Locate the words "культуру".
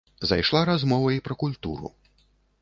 1.45-1.93